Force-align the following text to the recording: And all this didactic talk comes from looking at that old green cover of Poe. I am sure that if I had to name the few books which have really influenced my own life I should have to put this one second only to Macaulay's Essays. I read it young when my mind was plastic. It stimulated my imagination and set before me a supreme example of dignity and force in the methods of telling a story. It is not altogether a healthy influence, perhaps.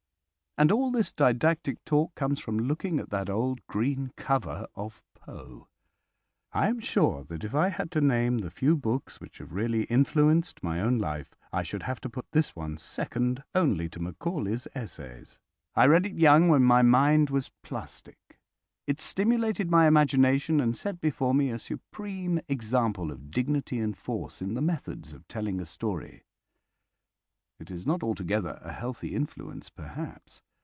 And 0.57 0.69
all 0.69 0.91
this 0.91 1.13
didactic 1.13 1.77
talk 1.85 2.13
comes 2.13 2.41
from 2.41 2.59
looking 2.59 2.99
at 2.99 3.09
that 3.09 3.29
old 3.29 3.65
green 3.67 4.11
cover 4.17 4.67
of 4.75 5.01
Poe. 5.13 5.69
I 6.51 6.67
am 6.67 6.81
sure 6.81 7.23
that 7.29 7.45
if 7.45 7.55
I 7.55 7.69
had 7.69 7.89
to 7.91 8.01
name 8.01 8.39
the 8.39 8.51
few 8.51 8.75
books 8.75 9.21
which 9.21 9.37
have 9.37 9.53
really 9.53 9.85
influenced 9.85 10.61
my 10.61 10.81
own 10.81 10.97
life 10.99 11.33
I 11.53 11.63
should 11.63 11.83
have 11.83 12.01
to 12.01 12.09
put 12.09 12.29
this 12.33 12.53
one 12.53 12.77
second 12.77 13.43
only 13.55 13.87
to 13.89 14.01
Macaulay's 14.01 14.67
Essays. 14.75 15.39
I 15.73 15.85
read 15.87 16.05
it 16.05 16.15
young 16.19 16.49
when 16.49 16.63
my 16.65 16.81
mind 16.81 17.29
was 17.29 17.51
plastic. 17.63 18.37
It 18.85 18.99
stimulated 18.99 19.71
my 19.71 19.87
imagination 19.87 20.59
and 20.59 20.75
set 20.75 20.99
before 20.99 21.33
me 21.33 21.49
a 21.49 21.59
supreme 21.59 22.41
example 22.49 23.09
of 23.09 23.31
dignity 23.31 23.79
and 23.79 23.97
force 23.97 24.41
in 24.41 24.55
the 24.55 24.61
methods 24.61 25.13
of 25.13 25.25
telling 25.29 25.61
a 25.61 25.65
story. 25.65 26.23
It 27.59 27.69
is 27.71 27.85
not 27.85 28.01
altogether 28.03 28.59
a 28.63 28.73
healthy 28.73 29.15
influence, 29.15 29.69
perhaps. 29.69 30.41